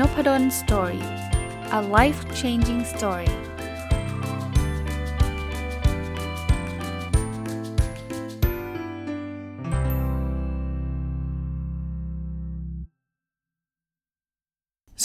[0.00, 1.04] n o p ด d o สตอรี่
[1.78, 3.34] a life changing story ส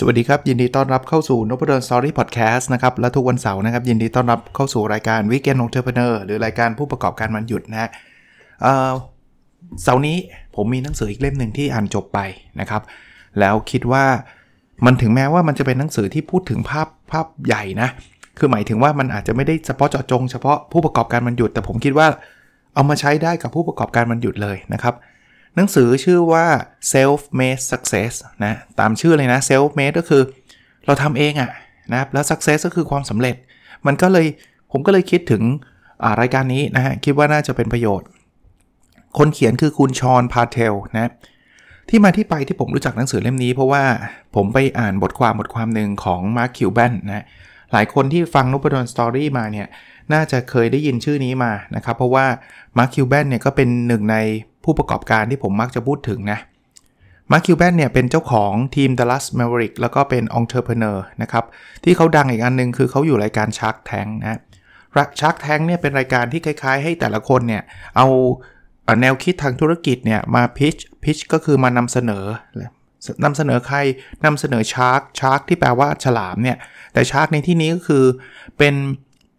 [0.06, 7.90] วัสดีครับ ยินดีต้อนรับเข้าสู่นพดล Story พอดแคสต์นะครับและทุกวันเสาร์นะครับ ยินดีต้อนรับเข้าสู่รายการ Weekend Entrepreneur หรือรายการผู้ประกอบการวันหยุดนะฮะ
[9.84, 10.18] เสาร์นี้
[10.56, 12.20] ผมมีหนังสืออีกเล่มหนึ่งที่อ่านจบไป
[12.60, 12.82] นะครับ
[13.40, 14.06] แล้วคิดว่า
[14.86, 17.90] มันถึงแม้ว่ามันจะเป็นหนังสือที่พูดถึงภาพภาพใหญ่นะ
[18.38, 22.08] คือหมายถึงว่ามันอาจจะไม่ได้เฉพาะเจาะจงเฉพาะผู้ประกอบการมันหยุด แต่ผมคิดว่า
[22.76, 24.96] เอามาใช้ได้กับผู้ประกอบการมันหยุดเลยนะครับ
[25.56, 26.46] หนังสือชื่อว่า
[26.94, 28.14] self made success
[28.46, 30.22] นะ ตามชื่อเลยนะ self made ก็คือ
[30.86, 31.52] เราทำเองอะ
[31.92, 33.36] นะครับ แล้ว success ก็คือความสำเร็จ
[33.88, 34.26] มันก็เลย
[34.72, 35.44] ผมก็เลยคิดถึง
[36.22, 38.08] รายการนี้นะฮะ คิดว่าน่าจะเป็นประโยชน์
[39.18, 41.12] คนเขียนคือคุณ Shaan Patel นะ
[41.90, 43.84] ที่มาที่ไปที่ผมรู้จักหนังสือเล่มนี้ เพราะว่า
[44.36, 47.26] ผมไปอ่านบทความบทความหนึ่งของ Mark Cuban นะ
[47.74, 49.68] หลายคนที่ฟังนพดล Story มาเนี่ย
[50.14, 52.26] น่าจะเคยได้ยินชื่อนี้มานะครับ เพราะว่า
[52.78, 54.18] Mark Cuban เนี่ยก็เป็นหนึ่งใน
[54.64, 56.40] ผู้ประกอบการที่ผมมักจะพูดถึงนะ
[57.32, 61.46] Mark Cuban เนี่ยเป็นเจ้าของทีม Dallas Maverick แล้วก็เป็น entrepreneur นะครับ
[61.84, 64.40] ที่เขาดังอีกอันนึงคือเขาอยู่รายการ Shark Tank นะ
[65.20, 67.64] Shark Tank เนี่ยเป็นรายการที่คล้ายๆ ให้แต่ละคนเนี่ย
[67.98, 68.08] เอา
[69.02, 72.24] แนวคิดทางธุรกิจเนี่ยมา pitch pitch ก็คือมานำเสนอ
[73.24, 73.78] นำเสนอใคร
[74.26, 76.58] นำเสนอ shark shark ที่แปลว่าฉลามเนี่ย
[76.94, 78.04] แต่ shark ในที่นี้ก็คือ
[78.58, 78.76] เป็น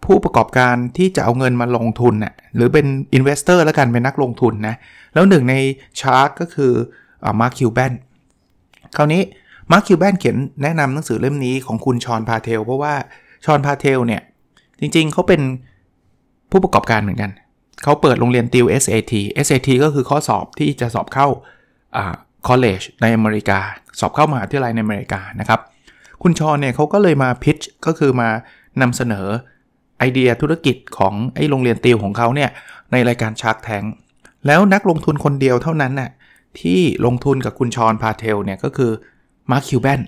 [0.05, 4.75] ผู้ประกอบการที่จะเอาเงินมาลงทุนน่ะหรือเป็น investor แล้วกันเป็นนักลงทุนนะ
[5.15, 5.55] แล้วหนึ่งใน
[6.01, 6.73] shark ก็คือ
[7.41, 7.93] Mark Cuban
[8.97, 9.23] คราวนี้
[9.73, 12.95] Mark Cuban เขียนแนะนำหนังสือเล่มนี้ของคุณ Shaan Patel เพราะว่า
[13.45, 14.23] Shaan Patel เนี่ย
[14.81, 15.41] จริงๆเขาเป็น
[16.51, 17.31] ผู้ประกอบการเหมือนกัน
[17.83, 19.15] เขาเปิดโรงเรียนติว SAT
[19.47, 21.27] SAT ก็คือข้อสอบที่จะสอบเข้า
[21.97, 22.15] อ่า
[22.49, 23.59] college ในอเมริกา
[24.01, 25.61] สอบเข้ามหาวิทยาลัยในอเมริกานะครับ
[26.23, 28.29] คุณ Shaan เนี่ยเขาก็เลยมา pitch ก็คือมา
[28.81, 29.27] นำเสนอ
[29.99, 32.51] ไอเดียธุรกิจของไอ้โรงเรียนติวของเขาเนี่ย
[32.93, 33.83] ในรายการ Shark Tank
[34.47, 36.11] แล้วนักลงทุนคนเดียวเท่านั้นน่ะ
[36.61, 38.91] ที่ลงทุนกับคุณ Shaan Patel เนี่ยก็คือ
[39.51, 40.01] Mark Cuban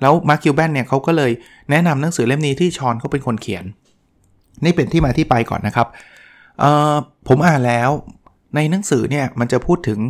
[0.00, 1.30] แล้ว Mark Cuban เนี่ยเขาก็เลย
[1.70, 3.64] แนะนำหนังสือเล่มนี้ที่ Shaan เขาเป็นคนเขียน
[4.64, 5.88] นี่เป็นที่มาที่ไปก่อนนะครับ
[7.28, 7.90] ผมอ่านแล้ว
[8.54, 10.00] ในหนังสือเนี่ยมันจะพูดถึง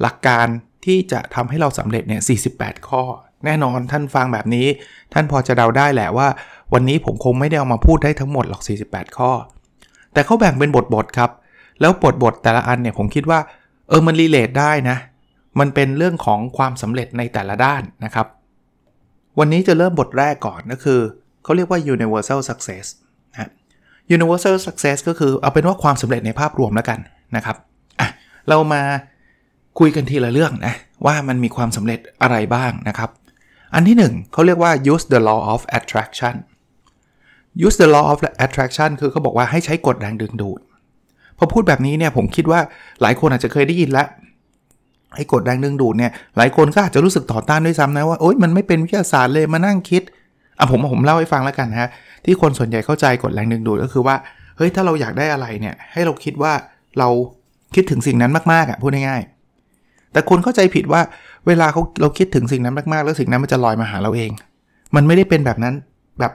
[0.00, 0.46] หลักการ
[0.84, 2.22] ที่จะทำให้เราสำเร็จเนี่ย
[2.54, 3.02] 48 ข้อ
[3.44, 4.66] แน่นอนท่านฟังแบบนี้
[5.12, 6.28] ท่านพอจะเดาได้แหละว่า
[6.72, 9.30] วันนี้ผมคงไม่ได้เอามาพูดได้ทั้งหมดหรอก 48 ข้อ
[10.12, 11.30] แต่เขาแบ่งเป็นบทบทครับ
[11.80, 13.40] แล้วบทบทแต่ละอันเนี่ยผมคิดว่า
[13.88, 14.96] เออมันรีเลทได้นะ
[15.60, 18.26] มันเป็นเรื่องของความสำเร็จในแต่ละด้านนะครับ
[19.38, 21.00] วันนี้จะเริ่มบทแรกก่อนก็คือ
[21.42, 22.84] เขาเรียกว่า universal success
[24.16, 26.98] universal success ก็คือเอาเป็นว่าความสำเร็จในภาพรวมแล้วกัน
[27.36, 27.56] นะครับ
[28.00, 28.08] อะ
[28.48, 28.82] เรามา
[29.78, 30.74] คุยกันทีละเรื่องนะ
[31.06, 33.10] ว่ามันมีความสำเร็จอะไรบ้างนะครับ
[33.74, 36.34] อันที่ 1เขาเรียกว่า use the law of attraction
[37.64, 40.60] use the law of attraction คือเขาบอกว่าให้ใช้กฎแรงดึงดูด
[41.38, 42.60] พอพูดแบบนี้เนี่ยผมคิดว่า
[43.02, 44.08] หลายคนอาจจะเคยได้ยินแล้ว
[45.16, 50.02] ให้กฎแรงดึงดูดเนี่ยหลายคนก็อาจจะรู้สึกต่อต้านด้วยซ้ำนะว่าโอ๊ยมันไม่เป็นวิทยาศาสตร์เลยมานั่งคิด
[50.58, 51.90] อะผมผมเล่าให้ฟังแล้วกันนะฮะ
[52.24, 54.16] ที่คนส่วนใหญ่เข้าใจกฎแรงดึงดูดก็คือว่า
[54.56, 56.52] เฮ้ยถ้าเราอยากได้อะไรเนี่ยให้เราคิดว่า
[56.98, 57.08] เรา
[57.74, 61.00] คิดถึงสิ่งนั้นมากๆอะพูดง่ายๆแต่คนเข้าใจผิดว่า
[61.46, 64.30] เวลาเขาเราคิดถึงสิ่งนั้นมากๆ แล้วสิ่งนั้นมันจะลอยมาหาเราเอง
[64.94, 65.74] มันไม่ได้เป็นแบบนั้น
[66.20, 66.32] แบบ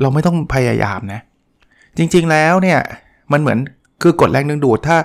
[0.00, 1.20] เราไม่ต้องพยายามนะ
[1.98, 2.78] จริงๆแล้วเนี่ย
[3.32, 3.58] มันเหมือน
[4.02, 4.96] คือกฎแรงดึงดูดถ้า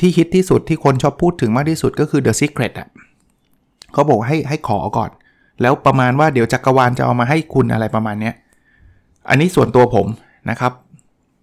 [0.00, 2.88] ที่ฮิตที่สุดที่คนชอบพูดถึงมากที่สุดก็คือ The Secret อะ
[3.92, 5.10] เขาบอกให้ให้ขอก่อน
[5.62, 8.34] แล้วประมาณว่าเดี๋ยวจักรวาลจะเอามาให้คุณอะไรประมาณเนี้ย
[9.28, 10.06] อันนี้ส่วนตัวผม
[10.50, 10.72] นะครับ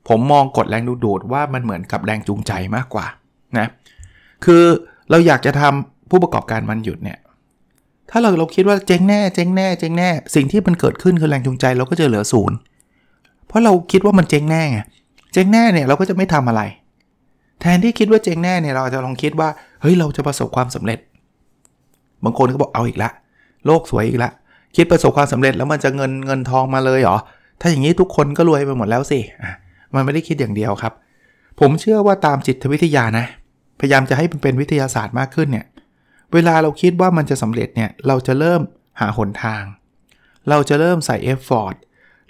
[0.09, 3.05] ผมมองกฎแรงดูดูดว่ามันเหมือนกับแรงจูงใจมากกว่า
[3.57, 3.67] นะ
[4.45, 4.63] คือ
[5.09, 7.17] เราอยากจะทำผู้ประกอบการมันหยุดเนี่ย
[8.09, 12.57] ถ้าเราเราคิดว่าเจ๊งแน่เจ๊งแน่เจ๊งแน่ สิ่งที่มันเกิดขึ้นคือแรงจูงใจเราก็จะเหลือศูนย์
[13.47, 14.79] เพราะเราคิดว่ามันเจ๊งแน่ไง
[15.33, 16.61] เจ๊งแน่เนี่ยเราก็จะไม่ทำอะไร
[17.61, 19.49] แทนที่คิดว่าเจ๊งแน่เนี่ยเราจะลองคิดว่า
[19.81, 20.99] เฮ้ยเราจะประสบความสำเร็จ
[22.23, 23.09] บางคนก็บอกเอาอีกละ
[23.65, 24.31] โลกสวยอีกละ
[24.75, 27.17] คิดประสบความสำเร็จแล้วมันจะเงินเงินทองมาเลยเหรอ
[27.61, 29.19] ถ้าอย่างนี้ทุกคนก็รวยไปหมดแล้วสิ
[29.95, 30.93] มันไม่ได้คิดอย่างเดียวครับ
[31.59, 33.25] ผมเชื่อว่าตามจิตวิทยานะ
[33.79, 35.65] พยายามจะให้มันเป็นวิทยาศาสตร์มากขึ้นเนี่ย
[36.33, 38.61] เวลาเราคิดว่ามันจะสำเร็จเนี่ย เราจะเริ่ม
[38.99, 39.63] หาหนทาง
[40.49, 41.75] เราจะเริ่มใส่เอฟฟอร์ต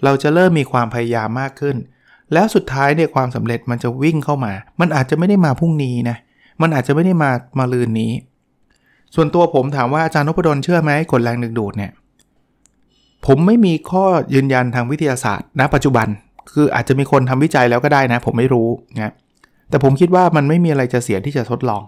[0.03, 1.75] เราจะเริ่มมีความพยายามมากขึ้น
[2.33, 6.17] แล้วสุดท้ายเนี่ยความสำเร็จมันจะวิ่งเข้ามา มันอาจจะไม่ได้มาพรุ่งนี้นะ
[6.61, 8.11] มันอาจจะไม่ได้มามาลืนนี้
[9.15, 11.91] ส่วนตัวผมถามว่าอาจารย์นพดลเชื่อไหมกฎแรงดึงดูดเนี่ย
[13.25, 16.07] ผมไม่มีข้อยืนยันทางวิทยาศาสตร์ณปัจจุบัน
[16.53, 19.13] คืออาจจะมีคนทำวิจัยแล้วก็ได้นะ ผมไม่รู้นะ
[19.69, 21.83] แต่ผมคิดว่ามันไม่มีอะไรจะเสียที่จะทดลอง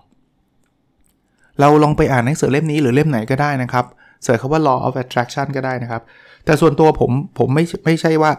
[1.60, 3.86] เราลองไปอ่านหนังสือเล่มนี้หรือเล่มไหนก็ได้นะครับ
[4.24, 6.02] เสิร์ชคำว่า law of attraction ก็ได้นะครับ
[6.46, 8.32] แต่ส่วนตัวผมผมไม่ไม่ใช่ว่า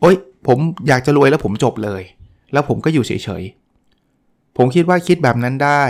[0.00, 0.58] โอ๊ย ผม
[0.88, 2.02] อยากจะรวยแล้วผมจบเลย
[2.52, 5.82] แล้วผมก็อยู่เฉยๆ ผมคิดว่าคิดแบบนั้นได้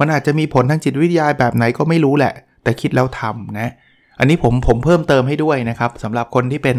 [0.00, 3.70] มันอาจจะมีผลทางจิตวิทยาแบบไหนก็ไม่รู้แหละ แต่คิดแล้วทำนะ
[4.18, 6.76] อันนี้ผมผมเพิ่มเติมให้ด้วยนะครับสำหรับคนที่เป็น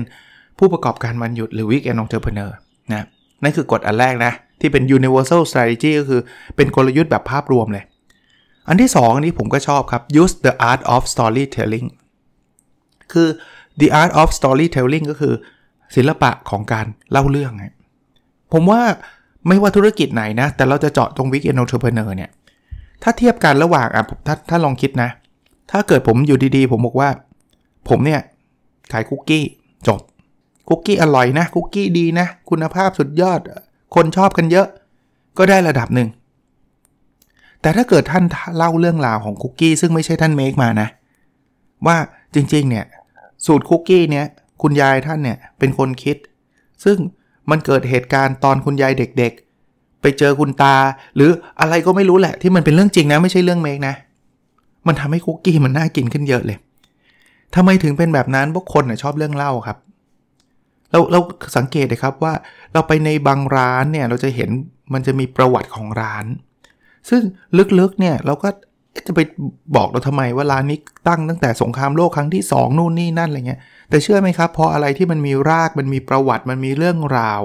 [0.57, 2.51] ผู้ประกอบการวันหยุดหรือ weekend entrepreneur
[2.94, 3.06] นะ
[3.44, 6.21] นั่นคือกฎอันแรกนะ ที่เป็น universal strategy ก็คือ
[6.56, 7.83] เป็นกลยุทธ์แบบภาพรวมเลย
[8.68, 11.88] อันที่ 2 อันนี้ผมก็ชอบครับ use the art of storytelling
[13.12, 13.27] คือ
[13.81, 15.33] the art of storytelling ก็คือ
[15.95, 17.53] ศิลปะของการเล่าเรื่อง
[18.53, 18.81] ผมว่า
[19.47, 22.29] ไม่ว่าธุรกิจไหนนะ แต่เราจะเจาะตรง weekend entrepreneur เนี่ย
[23.03, 25.09] ถ้าเทียบกันระหว่างอะถ้าถ้าลองคิดนะ
[25.71, 27.09] ถ้าเกิดผมอยู่ดีๆ ผมบอกว่า
[27.89, 28.21] ผมเนี่ย
[28.92, 29.44] ขายคุกกี้
[29.88, 30.00] จบ
[30.68, 33.39] คุกกี้อร่อยนะคุกกี้ดีนะ คุณภาพสุดยอด
[33.95, 34.68] คนชอบกันเยอะ
[35.38, 36.09] ก็ได้ระดับหนึ่ง
[37.62, 38.24] แต่ถ้าเกิดท่าน
[38.57, 40.88] เล่าเรื่องราวของคุกกี้ซึ่งไม่ใช่ท่านเมคมานะ
[41.88, 41.98] ว่า
[42.36, 42.86] จริงๆเนี่ย
[43.45, 44.25] สูตรคุกกี้เนี่ย
[44.62, 46.18] คุณยายท่านเนี่ยเป็นคนคิด
[46.83, 46.98] ซึ่ง
[47.50, 49.50] มันเกิดเหตุการณ์ตอนคุณยายเด็กๆ
[50.01, 50.75] ไปเจอคุณตา
[51.15, 51.30] หรือ
[51.62, 53.95] อะไรก็ไม่รู้แหละ ที่มันเป็นเรื่องจริงนะไม่ใช่เรื่องเมคนะ
[54.88, 56.57] มันทำให้คุกกี้มันน่ากินขึ้นเยอะเลย
[57.56, 59.77] ทำไมถึงเป็นแบบนั้นพวกคนชอบเรื่องเล่าครับ
[60.92, 61.19] เราเรา
[61.57, 62.33] สังเกตเลยครับว่า
[62.74, 64.50] เราไปในบางร้านเนี่ยเราจะเห็น
[64.94, 66.25] มันจะมีประวัติของร้าน
[67.09, 67.21] ซึ่ง
[67.80, 68.50] ลึกๆเนี่ยเราก็
[69.07, 69.19] จะไป
[69.75, 73.59] บอกเราทำไมว่าร้านนี้ตั้งตั้งแต่สงครามโลกครั้งที่ 2 นู่นนี่นั่นอะไรเงี้ย
[73.89, 77.42] แต่เชื่อไหมครับพออะไรที่มันมีรากมันมีประวัติมันมีเรื่องราว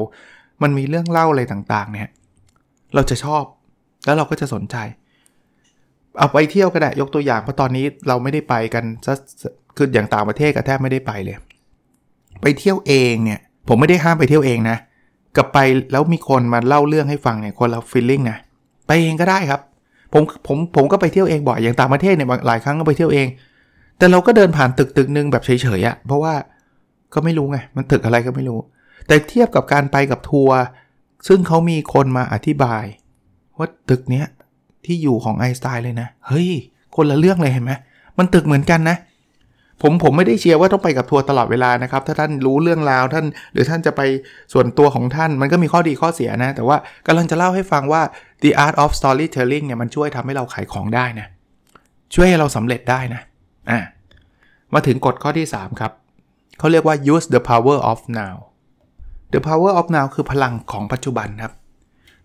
[0.62, 2.08] มันมีเรื่องเล่าอะไรต่างๆ เนี่ย
[2.94, 3.42] เราจะชอบ
[4.04, 4.76] แล้วเราก็จะสนใจ
[6.18, 8.84] เอาไปเที่ยวก็ได้ยกตัวอย่างเพราะตอนนี้เราไม่ได้ไปกัน
[9.76, 11.36] คืออย่างต่างประเทศก็แทบไม่ได้ไปเลย
[12.42, 14.76] ไปเที่ยวเองเนี่ย ผมไม่ได้ห้ามไปเที่ยวเองนะ
[15.36, 15.58] กับไป
[15.92, 18.38] แล้วมีคนมาเล่าเรื่องให้ฟังเนี่ยคนเราฟีลลิ่งนะ
[18.86, 19.60] ไปเองก็ได้ครับ
[20.12, 23.26] ผมผมผมก็ไปเที่ยวเองบ่อยอย่างต่างประเทศเนี่ยหลายครั้งก็ไปเที่ยวเอง
[23.98, 26.34] แต่เราก็เดินผ่านตึกตึกนึงแบบเฉยๆอะ่ะเพราะว่า
[27.14, 28.58] ก็ไม่รู้ไงมันตึกอะไรก็ไม่รู้
[29.06, 30.56] แต่เทียบกับการไปกับทัวร์
[31.26, 32.84] ซึ่งเขามีคนมาอธิบาย
[33.58, 34.26] ว่าตึกเนี้ย
[34.84, 36.50] ที่อยู่ของไอสไตล์เลยนะ เฮ้ย
[36.96, 37.72] คนละเรื่องเลยเห็นไหม
[38.18, 38.96] มันตึกเหมือนกันนะ
[39.82, 44.00] ผมผมไม่ได้เชียร์ว่าต้องไปกับทัวร์ตลอดเวลานะครับ ถ้าท่านรู้เรื่องราวท่าน หรือท่านจะไป
[44.52, 46.76] ส่วนตัวของท่าน มันก็มีข้อดีข้อเสียนะ แต่ว่า
[47.06, 48.02] กำลังจะเล่าให้ฟังว่า
[48.42, 51.26] the art of storytelling เนี่ยมันช่วยทำให้เราขายของได้นะ
[52.14, 53.20] ช่วยให้เราสำเร็จได้นะ
[53.70, 53.80] อะ
[54.74, 55.92] มาถึงกฎข้อที่ 3 ครับ
[56.58, 58.36] เขาเรียกว่า use the power of now
[59.32, 61.52] the power of now คือพลังของปัจจุบันครับ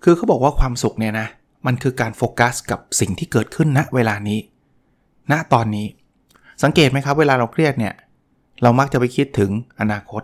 [0.04, 1.28] คือเขาบอกว่าความสุขเนี่ยนะ
[1.66, 4.40] มันคือการโฟกัสกับสิ่งที่เกิดขึ้นณนะเวลานี้
[5.32, 5.88] ณตอนนี้
[6.64, 7.94] สังเกตไหมครับ เวลาเราเครียดเนี่ย
[8.62, 10.22] เรามักจะไปคิดถึงอนาคต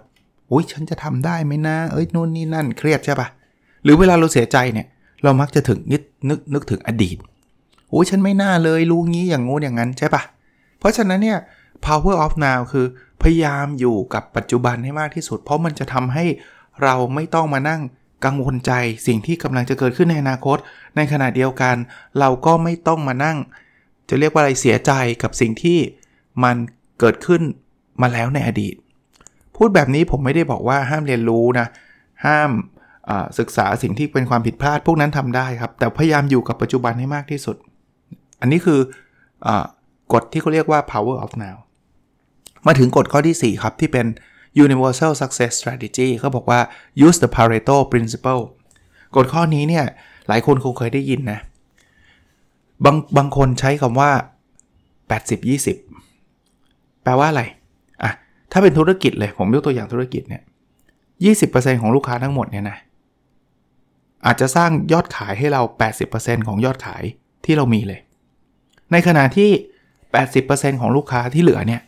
[0.51, 3.27] อุ้ยฉันจะทำได้ไหมนะ เอ้ยนู่นนี่นั่นเครียดใช่ปะ
[3.83, 4.87] หรือเวลาเราเสียใจเนี่ย
[5.23, 7.17] เรามักจะถึงนิดนึกนึกถึงอดีต
[7.93, 10.21] อุ้ยฉันไม่น่าเลยรู้งี้อย่างงูอย่างนั้นใช่ปะ
[10.79, 11.39] เพราะฉะนั้นเนี่ย
[11.85, 12.85] power of now คือ
[13.21, 16.25] พยายามอยู่กับปัจจุบันให้มากที่สุด เพราะมันจะทำให้
[16.83, 17.81] เราไม่ต้องมานั่ง
[18.25, 18.71] กังวลใจ
[19.07, 20.57] สิ่งที่กำลังจะเกิดขึ้นในอนาคต
[20.95, 21.75] ในขณะเดียวกัน
[22.19, 23.37] เราก็ไม่ต้องมานั่ง
[24.09, 24.91] จะเรียกว่าอะไรเสียใจ
[25.23, 25.79] กับสิ่งที่
[26.43, 26.55] มัน
[26.99, 27.41] เกิดขึ้น
[28.01, 28.75] มาแล้วในอดีต
[29.55, 31.67] พูดแบบนี้ผมไม่ได้บอกว่าห้ามเรียนรู้นะ
[32.25, 32.51] ห้าม
[33.39, 37.55] ศึกษาสิ่งที่เป็นความผิดพลาดพวกนั้นทำได้ครับ แต่พยายามอยู่กับปัจจุบันให้มากที่สุด
[38.41, 38.79] อันนี้คือ
[40.13, 41.57] กฎที่เขาเรียกว่า power of now
[42.67, 44.05] มาถึงกฎข้อที่ 4 ครับที่เป็น
[44.65, 46.59] universal success strategy เขาบอกว่า
[47.05, 48.41] use the Pareto principle
[49.15, 49.85] กฎข้อนี้เนี่ย
[50.27, 51.39] หลายคนคงเคยได้ยินนะ
[52.85, 54.11] บางบางคนใช้คำว่า
[54.99, 55.39] 80
[56.21, 57.43] 20 แปลว่าอะไร
[58.03, 58.11] อะ
[58.51, 60.41] ถ้าเป็นธุรกิจเลย ผมยกตัวอย่างธุรกิจเนี่ย
[61.23, 61.31] ยี
[61.81, 62.77] ของลูกค้าทั้งหมดเนี่ยนะ
[64.25, 65.61] อาจจะสร้างยอดขายให้เรา
[66.03, 67.03] 80%ของยอดขาย
[67.45, 67.99] ที่เรามีเลย
[68.91, 69.49] ในขณะที่
[70.15, 71.81] 80%ของลูกค้าที่เหลือเนี่ย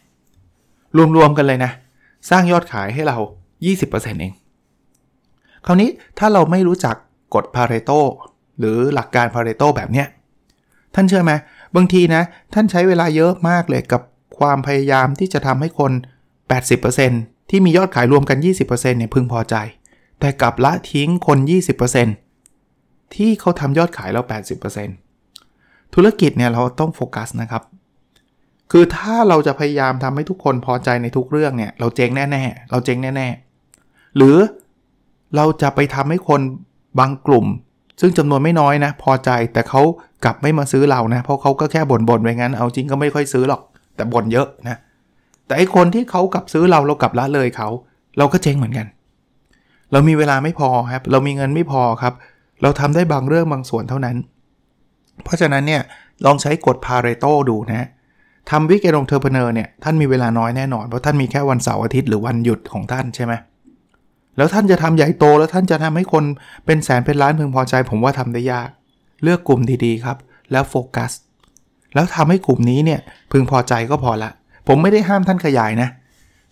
[1.16, 1.72] รวมๆกันเลยนะ
[2.30, 3.18] สร้างยอดขายให้เรา
[3.70, 4.34] 20%เอง
[5.66, 6.96] คราวนี้ถ้าเราไม่รู้จัก
[7.36, 7.92] กฎพาเรโต
[8.60, 10.08] หรือหลักการพาเรโตแบบเนี้ย
[10.96, 11.32] ท่านเชื่อไหม
[11.76, 12.24] บางทีนะ
[12.54, 14.02] ท่านใช้เวลาเยอะมากเลยกับ
[14.40, 15.92] ความพยายามที่จะทำให้คน
[16.72, 19.56] 80%ที่มียอดขายรวมกัน 20%เนี่ยพึงพอใจ
[20.20, 21.38] แต่กลับละทิ้งคน
[22.28, 24.22] 20%ที่เขาทำยอดขายเรา
[25.08, 27.64] 80%ธุรกิจเนี่ยเราต้องโฟกัสนะครับ
[28.72, 34.38] คือถ้าเราจะพยายามทำให้ทุกคนพอใจในทุกเรื่องเนี่ย เราเจ๊งแน่ๆ เราเจ๊งแน่ๆ หรือ
[35.36, 36.42] เราจะไปทำให้คน
[37.00, 37.46] บางกลุ่ม
[38.02, 39.82] ซึ่งจำนวนไม่น้อยนะ พอใจแต่เขา
[40.26, 43.62] กลับไม่มาซื้อเรานะ เพราะเขาก็แค่บ่นๆไปงั้น เอาจริงก็ไม่ค่อยซื้อหรอก
[43.96, 44.78] แต่บ่นเยอะนะ
[45.46, 47.70] แต่ไอ้คนที่เขากลับซื้อเราเรากลับละเลยเขา
[48.18, 48.88] เราก็เจ๊งเหมือนกัน
[49.92, 52.14] เรามีเวลาไม่พอครับ เรามีเงินไม่พอครับ
[52.62, 54.16] เราทำได้บางเรื่องบางส่วนเท่านั้น
[55.24, 55.82] เพราะฉะนั้นเนี่ย
[56.26, 57.88] ลองใช้กฎพาเรโตดูนะ
[58.50, 63.34] ทำ Weekend Entrepreneur เนี่ยท่านมีเวลาน้อยแน่นอน เพราะท่านมีแค่วันเสาร์อาทิตย์หรือวันหยุดของท่านใช่ไหม
[64.38, 66.24] แล้วท่านจะทำใหญ่โตแล้วท่านจะทำให้คน
[66.65, 68.69] เป็นแสนเป็นล้านพึงพอใจ ผมว่าทำได้ยาก
[69.24, 70.17] เลือกกลุ่มดีๆครับ
[70.51, 71.12] แล้วโฟกัส
[71.93, 73.00] แล้วทำให้กลุ่มนี้เนี่ย
[73.31, 74.29] พึงพอใจก็พอละ
[74.67, 75.89] ผมไม่ได้ห้ามท่านขยายนะ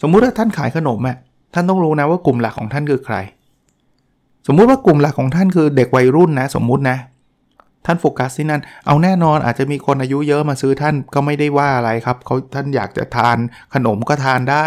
[0.02, 1.18] สมมุติว่าท่านขายขนมอะ่ะ
[1.54, 3.16] ท่านต้องรู้นะว่ากลุ่มหลักของท่านคือใคร
[4.48, 6.98] สมมุติว่ากลุ่มหลักของท่านคือเด็กวัยรุ่นนะ สมมุตินะ
[7.88, 13.38] ท่านโฟกัสที่นั่น เอาแน่นอนอาจจะมีคนอายุเยอะมาซื้อท่านก็ไม่ได้ว่าอะไรครับเขาท่านอยากจะทาน
[13.74, 14.66] ขนมก็ทานได้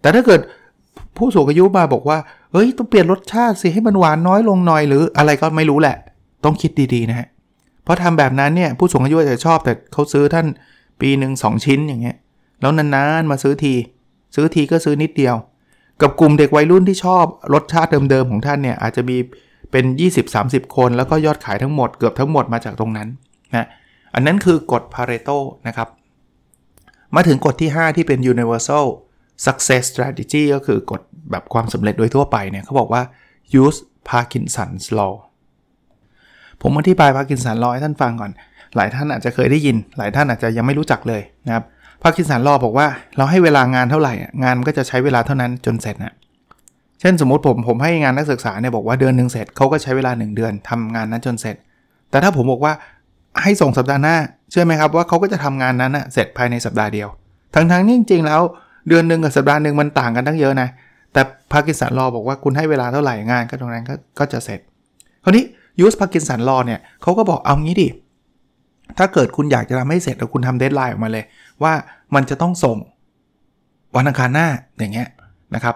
[0.00, 0.40] แต่ถ้าเกิด
[1.16, 2.18] ผู้สูงอายุมาบอกว่า
[2.52, 5.96] เฮ้ย ต้องเปลี่ยนรสชาติสิให้มันหวานน้อยลงหน่อยหรืออะไรก็ไม่รู้แหละ
[6.44, 7.28] ต้องคิดดีๆนะฮะ
[7.84, 10.46] เพราะทำแบบนั้นเนี่ยผู้สูงอายุอาจจะชอบแต่เขาซื้อท่าน
[11.00, 12.16] ปีหนึ่งสองชิ้นอย่างเงี้ย
[12.60, 13.74] แล้วนานๆมาซื้อที
[14.34, 15.34] ซื้อทีก็ซื้อนิดเดียว
[16.02, 17.24] กับกลุ่มเด็กวัยรุ่นที่ชอบ
[17.54, 19.16] รสชาติเดิมๆของท่านเนี่ยอาจจะมี
[19.70, 19.84] เป็น
[20.30, 23.08] 20-30 คน แล้วก็ยอดขายทั้งหมดเกือบทั้งหมดมาจากตรงนั้น
[23.54, 23.66] นะ
[24.14, 25.88] อันนั้นคือกฎ Pareto นะครับ
[27.14, 28.86] มาถึงกฎที่ 5 ที่เป็น universal
[29.46, 33.02] success strategy ก็คือกฎแบบความสำเร็จโดยทั่วไปเนี่ยเขาบอกว่า
[33.62, 33.78] use
[34.10, 35.14] Parkinson's law
[36.62, 38.32] ผมอธิบาย Parkinson's law ให้ท่านฟังก่อน
[38.76, 41.64] หลายท่านอาจจะเคยได้ยิน หลายท่านอาจจะยังไม่รู้จักเลยนะครับ
[42.02, 44.12] Parkinson law บอกว่าเราให้เวลางานเท่าไหร่
[44.44, 46.14] งานก็จะใช้เวลาเท่านั้นจนเสร็จนะ
[47.00, 51.56] เช่นสมมติผมผมให้งานนักศึกษาเนี่ยบอกว่าเดือนหนึ่งเสร็จเขาก็ใช้เวลา 1 เดือนทำงานนั้นจนเสร็จ
[52.10, 52.72] แต่ถ้าผมบอกว่า
[53.42, 54.16] ให้ส่งสัปดาห์หน้า
[54.50, 57.08] เชื่อไหมครับว่าเขาก็จะทำงานนั้นนะเสร็จภายในสัปดาห์เดียว
[57.54, 58.40] ทั้งทั้งที่จริงๆแล้ว
[58.88, 60.68] เดือนหนึ่งกับสัปดาห์หนึ่งมันต่างกันตั้งเยอะนะ
[61.12, 61.20] แต่
[61.52, 64.60] Parkinson's Law บอกว่าคุณให้เวลาเท่าไหร่งานก็ตรงนั้นก็ก็จะเสร็จ
[65.22, 65.44] คราวนี้
[65.80, 67.88] use Parkinson's Law เนี่ยเขาก็บอกเอางี้ดิ
[68.98, 71.24] ถ้าเกิดคุณอยากจะทำให้เสร็จแล้วคุณทำ deadline ออกมาเลย
[71.62, 71.72] ว่า
[72.14, 72.76] มันจะต้องส่ง
[73.96, 74.46] วันอังคารหน้า
[74.78, 75.08] อย่างเงี้ย
[75.54, 75.74] นะครับ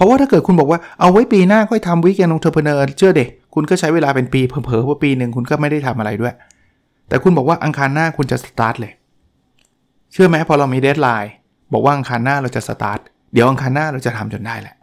[0.00, 6.34] เพราะว่าถ้าเกิดคุณบอกว่าเอาไว้ปีหน้าค่อยทำ Weekend Entrepreneur เชื่อเด็กคุณก็ใช้เวลาเป็นปีเผลอๆว่าปีหนึ่งคุณก็ไม่ได้ทำอะไรด้วย
[7.08, 8.92] แต่คุณบอกว่าอังคารหน้าคุณจะสตาร์ทเลย
[10.12, 11.32] เชื่อไหมพอเรามี deadline
[11.72, 12.98] บอกว่าอังคารหน้าเราจะสตาร์ท
[13.32, 14.74] เดี๋ยวอังคารหน้าเราจะทำจนได้แหละ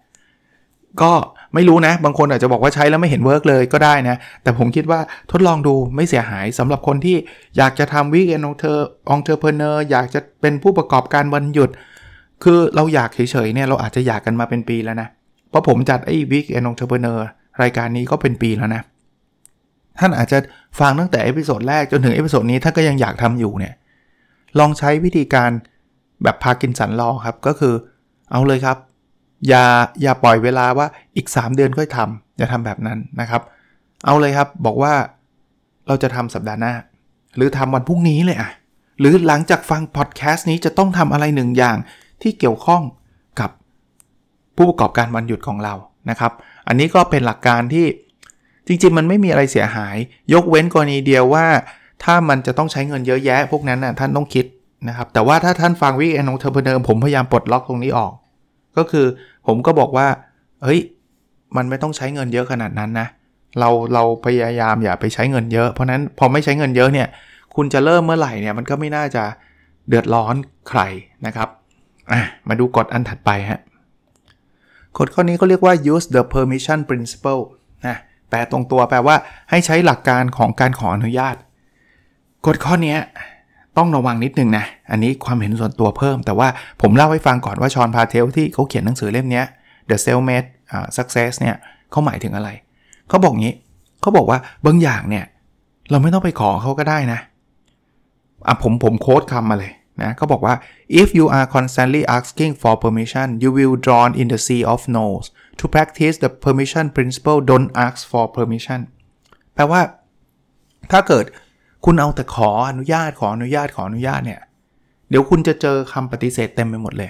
[1.02, 1.12] ก็
[1.54, 5.00] ไม่รู้นะ บางคนอาจจะบอกว่าใช้แล้วไม่เห็น work เลยก็ได้นะ แต่ผมคิดว่า
[5.32, 7.18] ทดลองดูไม่เสียหายสำหรับคนที่
[7.58, 11.70] อยากจะทำ weekend entre entrepreneur อยากจะเป็นผู้ประกอบการวันหยุด
[12.44, 15.08] คือเราอยากเฉยๆเนี่ยเราอาจจะอยากกันมาเป็นปีแล้วนะ
[15.50, 17.28] เพราะผมจัดไอ้ weekend entrepreneur
[17.62, 18.82] รายการนี้ก็เป็นปีแล้วนะ
[20.00, 20.38] ท่านอาจจะ
[20.80, 23.74] ฟังตั้งแต่ episode แรกจนถึง episode นี้ท่านก็ยังอยากทำอยู่เนี่ย
[24.60, 25.52] ลองใช้วิธีการ
[26.24, 27.74] แบบ Parkinson's Law ครับ ก็คือ
[28.32, 28.78] เอาเลยครับ
[29.48, 29.66] อย่า
[30.02, 33.42] อย่าปล่อยเวลาว่าอีก 3 เดือนค่อยทำอย่าทำแบบนั้นนะครับ
[34.06, 34.94] เอาเลยครับบอกว่า
[35.88, 36.74] เราจะทำสัปดาห์หน้า
[37.36, 38.52] หรือทำวันพรุ่งนี้เลยอะ
[39.00, 41.78] หรือหลังจากฟังพอดแคสต์นี้จะต้องทำอะไรหนึ่งอย่าง
[42.22, 42.82] ที่เกี่ยวข้อง
[43.40, 43.50] กับ
[44.56, 45.74] ผู้ประกอบการวันหยุดของเรา
[46.10, 46.32] นะครับ
[46.68, 47.86] อันนี้ก็เป็นหลักการที่
[48.68, 49.96] จริงๆ มันไม่มีอะไรเสียหาย
[50.34, 51.46] ยกเว้นกรณีเดียวว่า
[52.04, 54.46] ถ้ามันจะต้องใช้เงินเยอะแยะ พวกนั้นน่ะท่านต้องคิด
[54.88, 58.14] นะครับ แต่ว่าถ้าท่านฟัง weekend entrepreneur ผมพยายามปลดล็อกตรงนี้ออก
[58.78, 59.06] ก็คือ
[59.48, 60.08] ผมก็บอกว่า
[60.64, 60.80] เฮ้ย
[61.56, 63.08] มันไม่ต้องใช้เงินเยอะขนาดนั้นนะ
[63.60, 67.08] เราเราพยายามอย่าไปใช้เงินเยอะ เพราะนั้นพอไม่ใช้เงินเยอะเนี่ย
[67.56, 69.24] คุณจะเริ่มเมื่อไหร่เนี่ยมันก็ไม่น่าจะ
[69.88, 70.36] เดือดร้อน
[70.70, 70.82] ใคร
[71.26, 71.50] นะครับ
[72.48, 73.60] มาดูกฎอันถัดไปฮะ
[74.98, 77.42] กฎข้อนี้ก็เรียกว่า use the permission principle
[77.88, 77.98] นะ
[78.30, 79.16] แปลตรงตัวแปลว่า
[79.50, 81.36] ให้ใช้หลักการของการขออนุญาต
[82.46, 82.96] กฎข้อนี้
[83.78, 86.48] ต้องระวังนิดนึงนะ อันนี้ความเห็นส่วนตัวเพิ่ม แต่ว่า
[86.82, 89.44] ผมเล่าให้ฟังก่อนว่าชอนพาเทลที่เขาเขียนหนังสือเล่มนี้
[89.90, 90.48] The Self-Made
[90.98, 91.56] Success เนี่ย
[91.92, 92.50] เขาหมายถึงอะไร
[93.10, 93.54] เขาบอกงี้
[94.02, 95.26] เขาบอกว่าบางอย่างเนี่ย
[95.92, 97.20] เราไม่ต้องไปขอเขาก็ได้นะ
[98.48, 100.56] อะผมผมโค้ดคำมาเลย นะเขาบอกว่า
[101.02, 105.26] if you are constantly asking for permission you will drown in the sea of no's
[105.60, 108.80] to practice the permission principle don't ask for permission
[109.56, 109.82] แปลว่า
[110.92, 111.26] ถ้าเกิด
[111.86, 114.42] คุณเอาแต่ขออนุญาตขออนุญาตขออนุญาตเนี่ย
[115.10, 117.10] เดี๋ยวคุณจะเจอคำปฏิเสธเต็มไปหมดเลย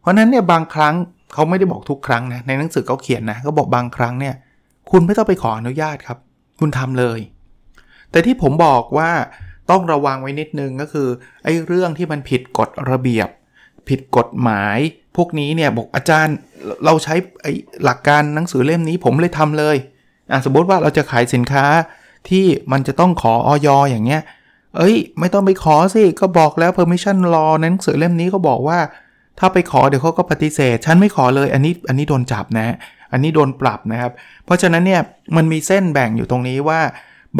[0.00, 0.94] เพราะนั้นเนี่ยบางครั้ง
[1.32, 4.34] เขาไม่ได้บอกทุกครั้งนะ ในหนังสือเขาเขียนนะเขาบอกบางครั้งเนี่ย
[4.90, 6.18] คุณไม่ต้องไปขออนุญาตครับ
[6.60, 7.20] คุณทำเลย
[8.10, 9.10] แต่ที่ผมบอกว่า
[9.70, 11.08] ต้องระวังไว้นิดนึงก็คือ
[11.44, 13.28] ไอ้เรื่องที่มันผิดกฎระเบียบ
[13.88, 14.78] ผิดกฎหมาย
[15.16, 16.36] พวกนี้เนี่ยบอกอาจารย์
[16.84, 17.52] เราใช้ไอ้
[17.84, 19.76] หลักการหนังสือเล่มนี้ผมเลยทำเลย
[20.30, 21.66] อะสมมติว่าเราจะขายสินค้า
[22.28, 24.22] ที่มันจะต้องขอออยอย่างเงี้ย
[24.76, 28.78] เอ้ย ไม่ต้องไปขอสิก็บอกแล้ว permission law หนังสือเล่มนี้ก็บอกว่า
[29.38, 32.76] ถ้าไปขอเดี๋ยวเขาก็ปฏิเสธ ฉันไม่ขอเลยอันนี้อันนี้โดนจับนะ
[33.12, 34.12] อันนี้โดนปรับนะครับ
[34.44, 35.00] เพราะฉะนั้นเนี่ย
[35.36, 36.80] มันมีเส้นแบ่งอยู่ตรงนี้ว่า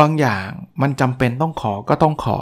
[0.01, 0.49] บางอย่าง
[0.83, 2.39] มันจำเป็นต้องขอก็ต้องขอ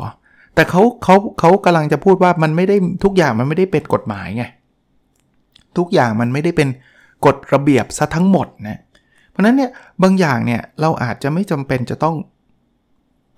[0.54, 4.44] แต่เขาเขาเขากำลังจะพูดว่ามันไม่ได้ทุกอย่างมันไม่ได้เป็นกฎหมายไง
[5.78, 6.68] ทุกอย่างมันไม่ได้เป็น
[7.26, 8.80] กฎระเบียบซะทั้งหมดนะ
[9.30, 9.70] เพราะนั้นเนี่ย
[10.02, 12.14] บางอย่างเนี่ยเราอาจจะไม่จำเป็นจะต้อง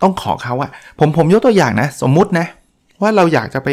[0.03, 2.47] ต้องขอเขาอะผมผมยกตัวอย่างนะ สมมุตินะ
[3.03, 3.69] ว่าเราอยากจะไป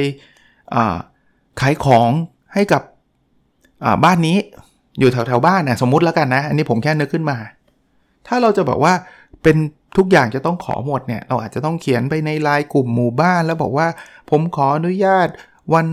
[1.60, 2.10] ขายของ
[2.54, 2.82] ให้กับ
[4.04, 4.38] บ้านนี้
[5.00, 7.38] อยู่แถวๆบ้านนะสมมุติแล้วกันนะ อันนี้ผมแค่นึกขึ้นมา
[8.27, 8.94] ถ้าเราจะบอกว่า
[9.44, 9.58] เป็น
[9.98, 13.88] ทุกอย่างจะต้องขอหมดเนี่ยเราอาจจะต้องเขียนไปในไลน์กลุ่มหมู่บ้าน แล้วบอกว่า
[14.30, 15.28] ผมขออนุญาต
[15.74, 15.88] วัน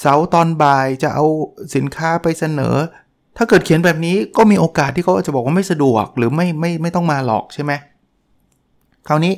[0.00, 1.24] เสาร์ตอนบ่ายจะเอา
[1.74, 2.76] สินค้าไปเสนอ
[3.36, 7.72] ถ้าเกิดเขียนแบบนี้ก็มีโอกาสที่เขาจะบอกว่าไม่สะดวกหรือไม่ไม่ไม่ต้องมาหลอกใช่ไหม
[9.08, 9.34] คราวนี้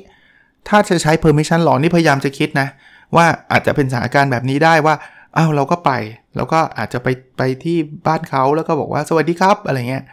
[0.68, 2.68] ถ้าจะใช้ permission หลอกนี่พยายามจะคิดนะ
[3.16, 4.94] ว่าอาจจะเป็นสถานการณ์แบบนี้ได้ว่า
[5.36, 5.90] อ้าวเราก็ไป
[6.36, 7.76] แล้วก็อาจจะไปไปที่
[8.06, 10.04] บ้านเขาแล้วก็บอกว่าสวัสดีครับอะไรเงี้ย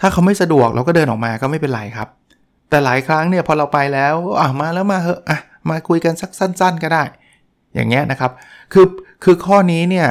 [0.00, 2.08] ถ้าเขาไม่สะดวกเราก็เดินออกมาก็ไม่เป็นไรครับ
[2.70, 5.38] แต่หลายครั้งเนี่ยพอเราไปแล้วอะมาแล้วมาเหอะอะ
[5.70, 7.02] มาคุยกันสักสั้น ๆ ก็ได้
[7.74, 8.30] อย่างเงี้ยนะครับ
[8.72, 8.86] คือ
[9.24, 10.06] คือข้อนี้เนี่ย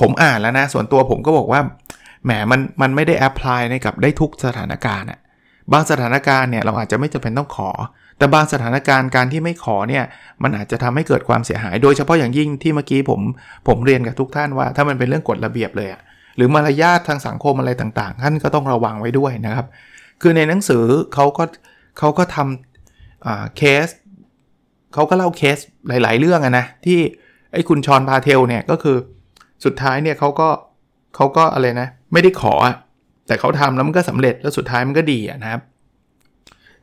[0.00, 1.60] ผมอ่านแล้วนะ ส่วนตัวผมก็บอกว่า
[2.24, 5.18] แหมมันมันไม่ได้แอพพลายในกับได้ทุกสถานการณ์อะ
[5.72, 7.70] บางสถานการณ์เนี่ยเราอาจจะไม่จำเป็นต้องขอ
[8.18, 10.04] แต่บางสถานการณ์การที่ไม่ขอเนี่ย
[10.42, 13.20] มันอาจจะทำให้เกิดความเสียหาย โดยเฉพาะอย่างยิ่งที่เมื่อกี้ผม
[13.68, 16.00] ผมเรียนกับทุกท่านว่า ถ้ามันเป็นเรื่องกฎระเบียบเลยอะ
[16.36, 19.66] หรือมารยาททางสังคมอะไรต่างๆ ท่านก็ต้องระวังไว้ด้วยนะครับ
[20.22, 20.84] คือในหนังสือ
[21.14, 21.44] เขาก็
[21.98, 23.86] เขาก็ทำเคส
[24.94, 25.58] เขาก็เล่าเคส
[25.88, 26.98] หลาย ๆ เรื่องอะนะ ที่
[27.52, 28.96] ไอ้คุณชอนพาเทลเนี่ยก็คือ
[29.64, 30.48] สุดท้ายเนี่ยเขาก็
[31.16, 32.54] เขาก็อะไรนะ ไม่ได้ขอ
[33.26, 35.60] แต่เขาทำแล้วมันก็สำเร็จแล้วสุดท้ายมันก็ดีนะครับ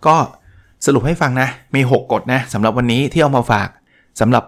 [0.06, 0.16] ก็
[0.86, 3.70] สรุปให้ฟังนะ มี 6กฎนะสำหรับวันนี้ที่เอามาฝาก
[4.20, 4.44] สำหรับ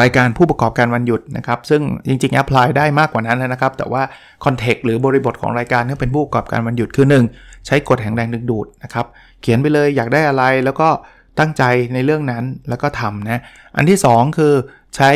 [0.00, 4.02] รายการผู้ประกอบการวันหยุดนะครับ ซึ่งจริงๆ apply ได้มากกว่านั้นนะครับ แต่ว่า
[4.44, 9.06] context หรือบริบทของรายการที่เป็นผู้ประกอบการวันหยุดคือ 1 ใช้กฎแห่งแรงดึงดูดนะครับ
[9.42, 10.88] เขียนไปเลยอยากได้อะไรแล้วก็
[11.38, 11.62] ตั้งใจ
[11.94, 13.40] ในเรื่องนั้นแล้วก็ทำนะ
[13.76, 14.54] อันที่ 2 คือ
[14.96, 15.10] ใช้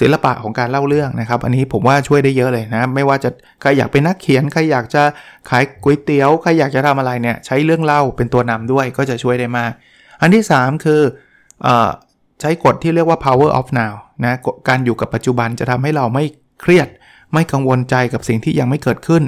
[0.00, 5.02] ศิลปะของการเล่าเรื่องนะครับ อันนี้ผมว่าช่วยได้เยอะเลยนะ ไม่ว่าจะใครอยากเป็นนักเขียนใครอยากจะ
[5.50, 9.72] ขายก๋วยเตี๋ยวใครอยากจะทำอะไรเนี่ยใช้เรื่องเล่าเป็นตัวนำด้วยก็จะช่วยได้มาก
[10.20, 11.00] อันที่ 3 คือ
[11.66, 11.68] อ
[12.42, 14.34] ใช้กฎที่เรียกว่า power of now นะ
[14.68, 16.24] การอยู่กับปัจจุบันจะทำให้เราไม่
[16.62, 16.88] เครียด
[17.32, 19.22] ไม่กังวลใจกับสิ่งที่ยังไม่เกิดขึ้น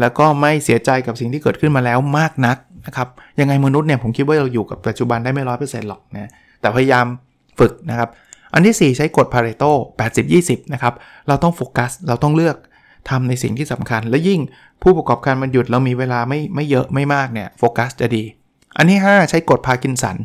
[0.00, 3.08] แล้วก็ไม่เสียใจกับสิ่งที่เกิดขึ้นมาแล้วมากนักนะครับ
[3.40, 7.06] ยังไงมนุษย์เนี่ยผมคิดว่าเราอยู่กับปัจจุบันได้ไม่ร้อยเปอร์เซ็นต์หรอกนะแต่พยายาม
[7.60, 8.08] ฝึกนะครับ
[8.54, 9.70] อันที่ 4 ใช้กฎ Pareto
[10.20, 10.94] 80-20 นะครับ
[11.28, 12.56] เราต้องโฟกัส เราต้องเลือก
[13.10, 14.40] ทำในสิ่งที่สำคัญ และยิ่ง
[14.82, 18.22] ผู้ประกอบการวันหยุดเรามีเวลาไม่ไม่เยอะไม่มากเนี่ยโฟกัสจะดี
[18.76, 20.16] อันที่ 5 ใช้กฎ Parkinson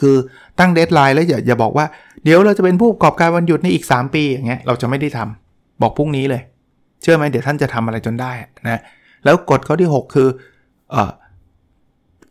[0.00, 0.16] คือ
[0.58, 1.86] ตั้ง deadline แล้วอย่าอย่าบอกว่า
[2.24, 6.42] เดี๋ยวเราจะเป็นผู้ประกอบการวันหยุดในอีก 3 ปีอย่างเงี้ยเราจะไม่ได้ทำบอกพรุ่งนี้เลย
[7.02, 8.32] เชื่อไหมเดี๋ยวท่านจะทำอะไรจนได้
[8.68, 8.80] นะ
[9.24, 10.28] แล้วกฎข้อที่ 6 คือ
[10.94, 10.96] อ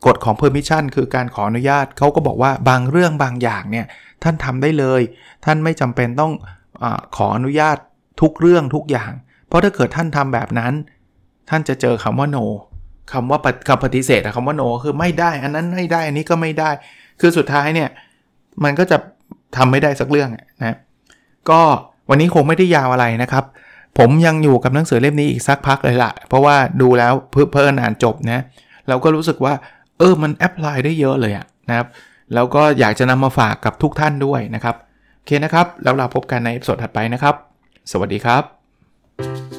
[0.06, 3.86] กฎของ permission คือการขออนุญาตเขาก็บอกว่าบางเรื่องบางอย่างเนี่ย
[4.24, 5.02] ท่านทำได้เลย
[5.46, 6.32] ท่านไม่จำเป็นต้อง
[6.84, 7.78] อขออนุญาต
[8.22, 9.12] ทุกเรื่องทุกอย่าง
[9.48, 10.74] เพราะถ้าเกิดท่านทำแบบนั้น
[11.50, 12.46] ท่านจะเจอคำว่า no
[13.12, 16.70] คำว่าคำปฏิเสธคำว่า no คือไม่ได้ อันนั้นไม่ได้ อันนี้ก็ไม่ได้
[17.20, 17.90] คือสุดท้ายเนี่ย
[18.64, 18.98] มันก็จะ
[19.58, 20.30] ทำไม่ได้สักเรื่อง
[20.62, 20.78] นะ
[21.50, 21.62] ก็
[22.10, 23.44] วันนี้คงไม่ได้ยาวอะไรนะครับ
[23.98, 28.44] ผมยังอยู่กับหนังสือเล่มนี้อีกสักพักเลยละเพราะว่าดูแล้วเพื่อเพิ่อ่านจบนะ
[28.88, 29.54] เราก็รู้สึกว่า
[29.98, 31.88] เออมันแอพพลายได้เยอะเลยอะนะครับ
[32.34, 34.76] แล้วก็อยากจะนำมาฝากกับทุกท่านด้วยนะครับ
[35.16, 37.36] โอเคนะครับ แล้วเราพบกันในสดถัดไปนะครับ
[37.92, 39.59] สวัสดีครับ